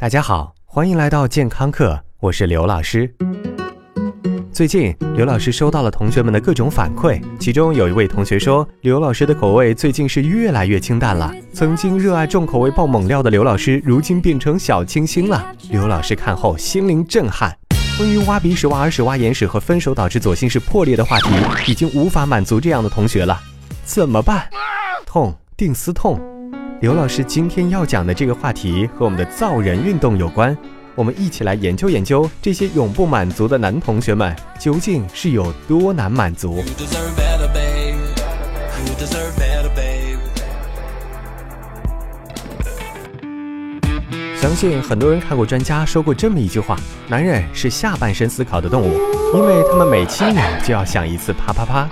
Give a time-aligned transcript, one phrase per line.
[0.00, 3.12] 大家好，欢迎来到健康课，我是刘老师。
[4.52, 11.34] 最近，刘老师收到了同学们的各种反馈，其中有一位同学说，刘老师的口味最近是越来越清淡了。
[11.52, 15.44] 曾经热爱重口味爆猛料的刘老师，如今变成小清新了。
[15.68, 17.52] 刘老师看后心灵震撼。
[17.96, 21.28] 关于挖鼻屎、挖耳屎、挖眼屎和分手导致左心室破裂的话题，
[21.66, 23.36] 已经无法满足这样的同学了，
[23.82, 24.48] 怎么办？
[25.04, 26.20] 痛定思痛。
[26.80, 30.56] 刘老师今天要讲的这个话题和我们的造人运动有关，
[30.94, 36.62] 我们一起来研究研究这些永不满足的男同学们究竟是有多难满足。
[44.36, 46.76] 相信很多人看过专家说过这么一句话：
[47.08, 48.96] 男人是下半身思考的动物，
[49.34, 51.88] 因为他们每七秒就要想一次啪啪啪。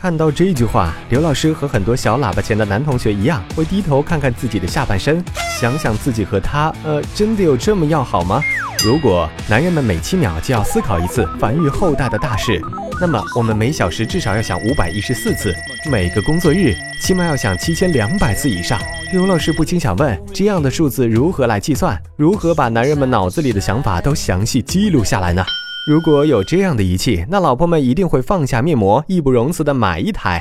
[0.00, 5.22] 看到这句话，刘老师和很多小喇叭前的男同学一样，会低头看看自己的下半身，
[5.60, 8.42] 想想自己和他，呃，真的有这么要好吗？
[8.84, 12.60] 如果男人们每七秒就要思考一次繁育后代的大事，
[13.00, 15.54] 那么我们每小时至少要想五百一十四次，
[15.88, 18.80] 每个工作日起码要想七千两百次以上。
[19.12, 21.96] 刘老师不禁想问：这样的数字如何来计算？
[22.16, 25.44] 如何把男人们脑子里的想法都详细记录下来呢？
[25.84, 30.40] 如果有这样的仪器，那老婆们一定会放下面膜，义不容辞的买一台。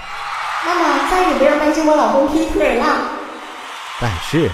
[0.63, 2.85] 妈妈，再也不要担心我老公劈腿了。
[3.99, 4.49] 但是。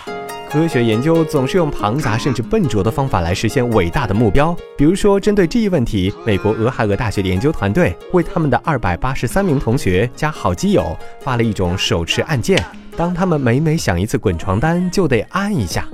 [0.50, 4.56] 科学研究总是用庞杂甚至笨拙的方法来实现伟大的目标。
[4.78, 12.64] 比如说，针对这一问题，美国俄亥俄大学的研究团队为他们的二百八十三名同学加好基友发了一种手持按键，
[12.96, 15.86] 当他们每每想一次滚床单，就得按一下。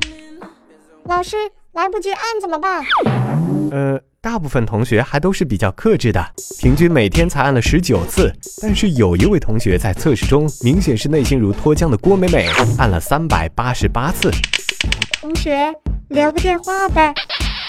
[1.05, 1.35] 老师，
[1.71, 2.83] 来不及按怎么办？
[3.71, 3.99] 呃。
[4.23, 6.25] 大部分同学还都是比较克制的，
[6.57, 8.33] 平均每天才按了十九次。
[8.61, 14.31] 但是有一位同学在测试中明显是内心如脱缰的郭美美，按了三百八十八次。
[15.19, 15.69] 同学，
[16.07, 17.13] 留个电话呗。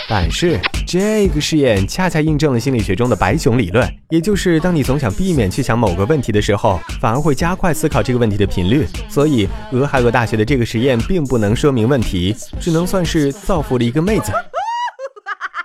[0.08, 8.86] 但是这个试验恰恰印证了心理学中的白熊理论，也就是当你总想避免去想某个问题的时候，反而会加快思考这个问题的频率。
[9.08, 14.30] 所以俄亥俄大学的这个实验并不能说明问题，只能算是造福了一个妹子。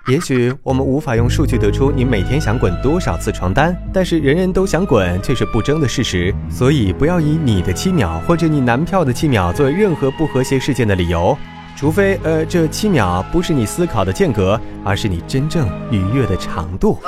[0.08, 6.34] 也许我们无法用数据得出你每天想滚多少次床单，但是人人都想滚却是不争的事实。
[6.50, 11.36] 所以不要以你的七秒或者你男票的七秒作为任何不和谐事件的理由，
[11.76, 16.98] 除非呃这七秒不是你思考的间隔，而是你真正愉悦的长度。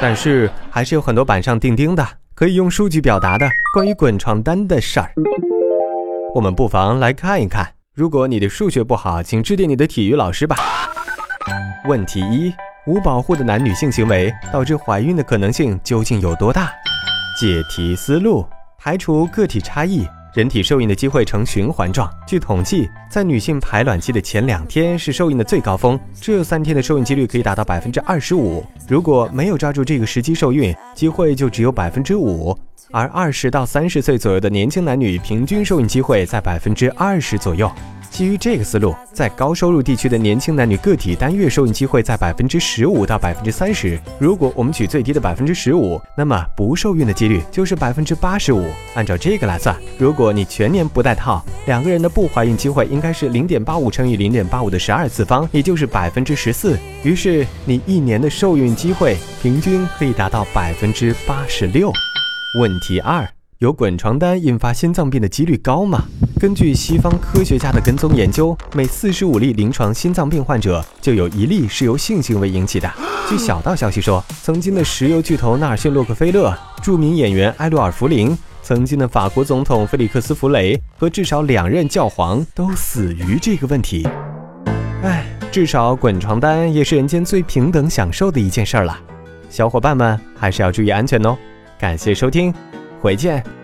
[0.00, 5.12] 但是还是有很多板上钉钉的可以用数据表达的关于滚床单的事儿。
[6.34, 7.68] 我们不妨来看一看。
[7.94, 10.56] 如果你的数学不好，请致电你的体育老师吧。
[11.86, 12.54] 问题一：
[12.86, 16.70] 无保护的男女性行为导致怀孕的可能性究竟有多大？
[17.38, 18.46] 解题思路：
[18.78, 22.10] 排除个体差异，人体受孕的机会呈循环状。
[22.26, 28.64] 据统计，在女性排卵期的前两天是受孕的最高峰，这三天的受孕几率可以达到百分之二十五。
[28.88, 32.56] 如果没有抓住这个时机受孕，机会就只有百分之五。
[32.90, 37.70] 而二十到三十岁左右的年轻男女平均受孕机会在百分之二十左右。
[38.10, 43.98] 基于这个思路，在高收入地区的年轻男女个体单月受孕机会在百分之十五到百分之三十。
[44.20, 48.68] 如果我们取最低的百分之十五，那么不受孕的几率就是百分之八十五。
[48.94, 56.78] 按照这个来算，如果你全年不戴套，两个人的不怀孕机会应该是零点八五乘以零点八五的十二次方，也就是百分之十四。
[57.02, 61.92] 于是你一年的受孕机会平均可以达到百分之八十六。
[62.60, 63.28] 问题二。
[63.58, 66.04] 有滚床单引发心脏病的几率高吗？
[66.38, 72.92] 根据西方科学家的跟踪研究，每四十五例临床心脏病患者就有一例是由性行为引起的。
[73.30, 84.08] 据小道消息说，曾经的石油巨头纳尔逊·洛克菲勒、著名演员埃洛尔·弗林、曾经的法国总统菲利克斯·弗雷和至少两任教皇都死于这个问题。
[85.02, 88.98] 哎，至少滚床单也是人间最平等享受的一件事儿了。
[89.50, 91.36] 小伙伴们还是要注意安全哦。
[91.78, 92.52] 感谢收听。
[93.02, 93.63] 回见。